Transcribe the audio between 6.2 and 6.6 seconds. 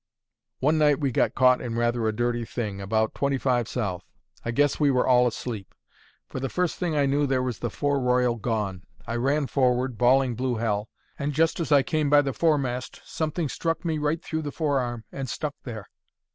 for the